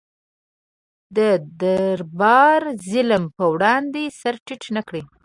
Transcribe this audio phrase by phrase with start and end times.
[1.17, 1.19] د
[1.61, 2.61] دربار
[2.91, 4.95] ظلم پر وړاندې سر ټیټ نه کړ.